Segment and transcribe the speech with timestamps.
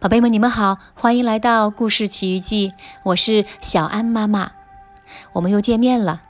[0.00, 2.72] 宝贝们，你们好，欢迎来到故事奇遇记，
[3.04, 4.52] 我是小安妈妈，
[5.32, 6.22] 我们又见面了。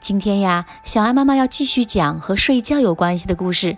[0.00, 3.76] 今天呀，小安妈妈要继续讲和睡觉有关系的故事。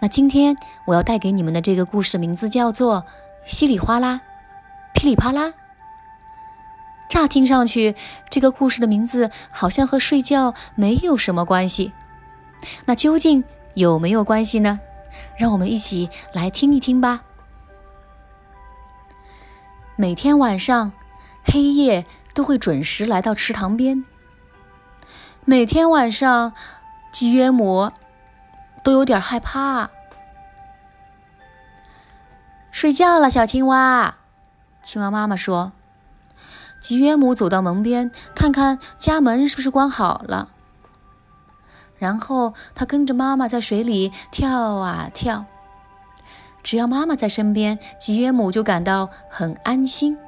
[0.00, 0.56] 那今天
[0.86, 3.02] 我要带给你们的这个故事的名字叫做
[3.46, 4.20] 《稀里哗啦，
[4.92, 5.46] 噼里啪啦》。
[7.08, 7.94] 乍听上去，
[8.28, 11.92] 这个故事的名字好像和睡觉没有什么关系。
[12.86, 13.44] 那究竟
[13.74, 14.80] 有没有关系呢？
[15.36, 17.22] 让我们一起来听一听吧。
[20.00, 20.92] 每天晚上，
[21.42, 24.04] 黑夜都会准时来到池塘边。
[25.44, 26.52] 每天晚上，
[27.10, 27.90] 吉约姆
[28.84, 29.90] 都有点害怕。
[32.70, 34.14] 睡觉了，小青蛙。
[34.84, 35.72] 青蛙妈妈说
[36.78, 40.50] ：“吉约姆走到门边，看看家门是不是关好了。
[41.96, 45.44] 然后他跟着妈妈在水里跳啊跳。”
[46.68, 50.18] 只要妈妈在身边，吉约姆就感到很安心。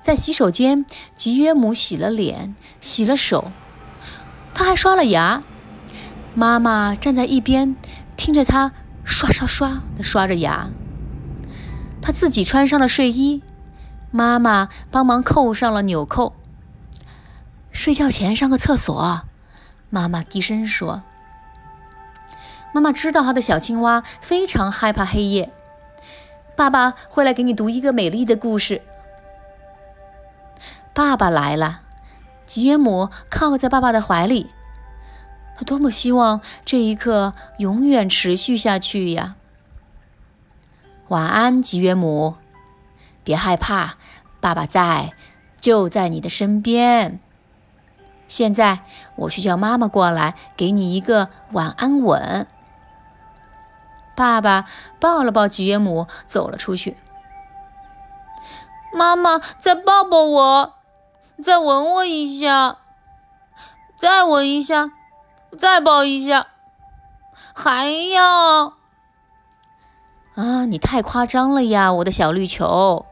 [0.00, 3.52] 在洗手间，吉约姆洗了脸，洗了手，
[4.54, 5.42] 他还刷了牙。
[6.32, 7.76] 妈妈站在一边，
[8.16, 8.72] 听着他
[9.04, 10.70] 刷刷刷的刷着牙。
[12.00, 13.42] 他自己穿上了睡衣，
[14.10, 16.32] 妈妈帮忙扣上了纽扣。
[17.72, 19.20] 睡觉前上个厕所，
[19.90, 21.02] 妈妈低声说。
[22.72, 25.50] 妈妈知道他的小青蛙非常害怕黑夜。
[26.56, 28.82] 爸爸会来给你读一个美丽的故事。
[30.92, 31.82] 爸爸来了，
[32.44, 34.50] 吉约姆靠在爸爸的怀里。
[35.56, 39.36] 他多么希望这一刻永远持续下去呀！
[41.08, 42.36] 晚安，吉约姆，
[43.24, 43.94] 别害怕，
[44.40, 45.12] 爸爸在，
[45.60, 47.20] 就在你的身边。
[48.28, 48.80] 现在
[49.16, 52.46] 我去叫妈妈过来，给你一个晚安吻。
[54.20, 54.66] 爸爸
[55.00, 56.94] 抱了抱吉姆，走了出去。
[58.92, 60.74] 妈妈，再抱抱我，
[61.42, 62.76] 再吻我一下，
[63.98, 64.90] 再吻一下，
[65.58, 66.48] 再抱一下，
[67.54, 68.74] 还要……
[70.34, 73.06] 啊，你太夸张了呀，我的小绿球！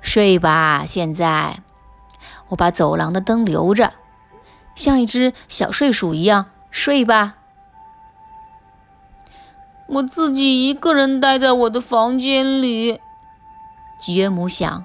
[0.00, 1.58] 睡吧，现在
[2.50, 3.94] 我把走廊的灯留着，
[4.76, 7.34] 像一只小睡鼠一样睡吧。
[9.88, 13.00] 我自己一个人待在我的房间里，
[13.98, 14.84] 吉约姆想，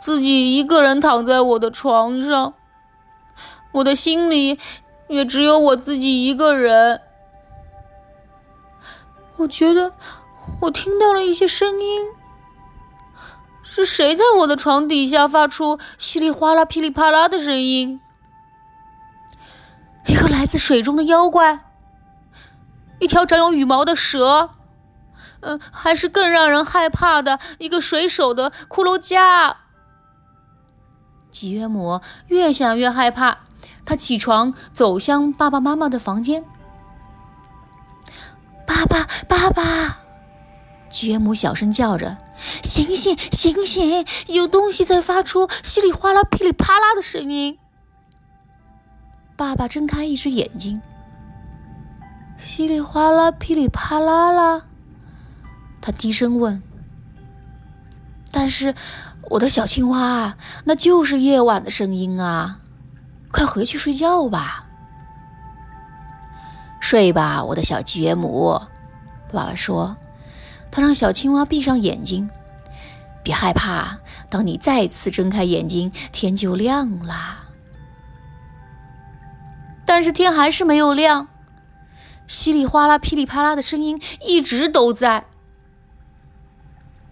[0.00, 2.54] 自己一个人躺在我的床上，
[3.72, 4.58] 我的心里
[5.08, 7.00] 也只有我自己一个人。
[9.36, 9.92] 我觉得
[10.62, 12.06] 我听到了一些声音，
[13.62, 18.00] 是谁在我的床底下发出稀里哗啦、噼里啪啦的声音？
[20.06, 21.60] 一个来自水中的妖怪。
[22.98, 24.50] 一条长有羽毛的蛇，
[25.40, 29.56] 嗯，还是更让人害怕的一个水手的骷髅架。
[31.30, 33.38] 吉约姆越想越害怕，
[33.84, 36.44] 他起床走向爸爸妈妈的房间。
[38.66, 39.98] 爸爸，爸爸！
[40.88, 42.16] 吉约姆小声叫着
[42.64, 44.06] ：“醒醒，醒醒！
[44.28, 47.58] 有东西在发出稀里哗啦、噼里啪啦的声音。”
[49.36, 50.80] 爸爸睁开一只眼睛。
[52.38, 54.62] 稀里哗啦，噼里啪啦啦，
[55.80, 56.62] 他低声问
[58.30, 58.74] ：“但是，
[59.22, 62.60] 我的小青蛙，那就是夜晚的声音啊！
[63.32, 64.66] 快回去睡觉吧，
[66.80, 68.60] 睡吧，我的小吉姆。”
[69.32, 69.96] 爸爸说
[70.70, 72.30] ：“他让小青蛙闭上眼睛，
[73.22, 73.98] 别害怕。
[74.30, 77.44] 当你再次睁开眼睛，天就亮啦。
[79.84, 81.28] 但是天还是没有亮。”
[82.26, 85.24] 稀里哗啦、噼里啪啦的声音一直都在。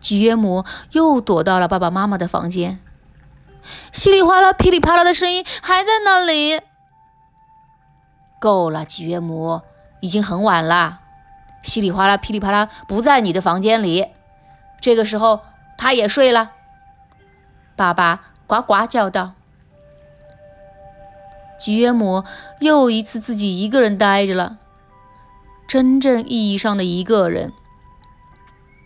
[0.01, 2.81] 吉约姆又躲到了爸爸妈妈的房间。
[3.93, 6.61] 稀里哗啦、噼里啪啦的声音还在那里。
[8.39, 9.63] 够了，吉约姆，
[10.01, 11.01] 已经很晚了。
[11.63, 14.09] 稀里哗啦、噼里啪啦不在你的房间里。
[14.83, 15.41] 这个时候，
[15.79, 16.51] 他也睡了。
[17.75, 19.33] 爸爸呱呱叫道。
[21.59, 22.25] 吉约姆
[22.61, 24.59] 又一次自己一个人呆着了。
[25.75, 27.53] 真正意义上的一个人，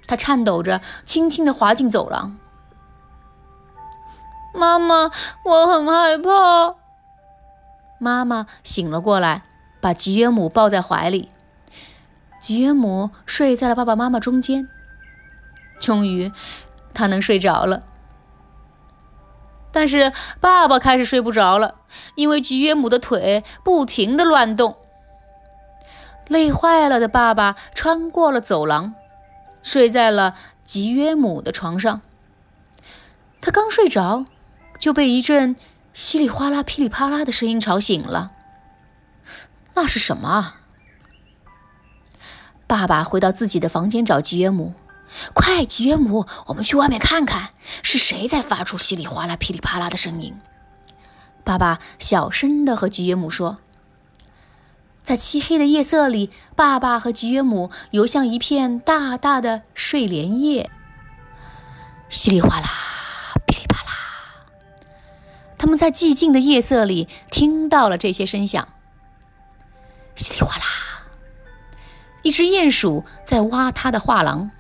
[0.07, 2.39] 他颤抖着，轻轻的滑进走廊。
[4.55, 5.11] 妈妈，
[5.45, 6.77] 我很害怕。
[7.99, 9.43] 妈妈醒了过来，
[9.83, 11.29] 把吉约姆抱在怀里。
[12.41, 14.67] 吉约姆睡在了爸爸妈妈中间。
[15.79, 16.33] 终于，
[16.95, 17.83] 他能睡着了。
[19.71, 21.75] 但是爸爸开始睡不着了，
[22.15, 24.79] 因为吉约姆的腿不停的乱动。
[26.29, 28.95] 累坏了的爸爸穿过了走廊，
[29.63, 32.01] 睡在了吉约姆的床上。
[33.41, 34.27] 他刚睡着，
[34.79, 35.57] 就被一阵
[35.95, 38.33] 稀里哗啦、噼里啪啦的声音吵醒了。
[39.75, 40.55] 那是什么？
[42.67, 44.75] 爸爸回到自己的房间找吉约姆。
[45.33, 47.51] 快，吉约姆，我们去外面看看，
[47.83, 50.39] 是谁在发出稀里哗啦、噼里啪啦的声音？
[51.45, 53.59] 爸爸小声的和吉约姆说。
[55.09, 60.69] 在漆黑的夜色里，爸爸和吉约姆游向一片大大的睡莲叶。
[62.11, 62.69] 稀里哗啦，
[63.47, 63.91] 噼里啪啦，
[65.57, 68.69] 他们在寂静的夜色里听到了这些声响。
[70.15, 71.07] 稀里哗啦，
[72.21, 74.51] 一只鼹鼠在挖它的画廊。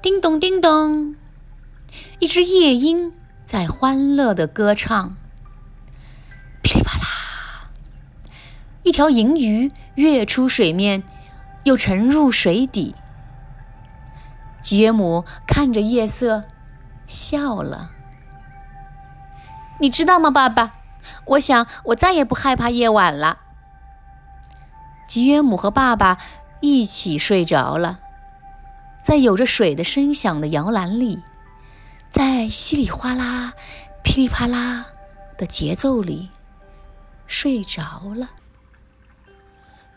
[0.00, 1.16] 叮咚叮咚，
[2.18, 3.12] 一只夜莺
[3.44, 5.18] 在欢乐的歌唱。
[8.82, 11.02] 一条银鱼跃出水面，
[11.64, 12.94] 又沉入水底。
[14.62, 16.44] 吉约姆看着夜色，
[17.06, 17.90] 笑了。
[19.78, 20.74] 你知道吗，爸爸？
[21.24, 23.38] 我想我再也不害怕夜晚了。
[25.06, 26.18] 吉约姆和爸爸
[26.60, 27.98] 一起睡着了，
[29.02, 31.22] 在有着水的声响的摇篮里，
[32.10, 33.52] 在稀里哗啦、
[34.02, 34.86] 噼里啪啦
[35.36, 36.30] 的节奏里
[37.26, 38.28] 睡着了。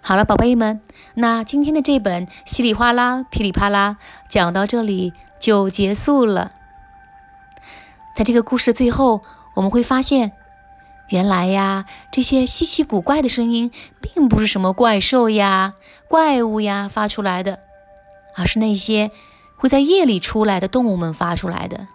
[0.06, 0.82] 好了，宝贝们，
[1.14, 3.96] 那今天的这本稀里哗啦、噼里啪啦
[4.28, 6.52] 讲到这里就结束了。
[8.14, 9.22] 在这个故事最后，
[9.56, 10.34] 我们会发现，
[11.08, 13.72] 原来呀，这些稀奇古怪的声音
[14.02, 15.72] 并不是什么怪兽呀、
[16.10, 17.60] 怪物呀发出来的，
[18.36, 19.10] 而是那些
[19.56, 21.88] 会在夜里出来的动物们发出来的。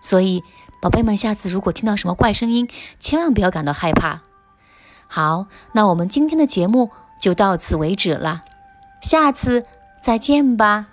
[0.00, 0.42] 所以，
[0.80, 4.22] 宝贝们，下次如果听到什么怪声音，千万不要感到害怕。
[5.06, 6.90] 好，那我们今天的节目。
[7.18, 8.44] 就到此为止了，
[9.00, 9.64] 下次
[10.00, 10.86] 再见吧。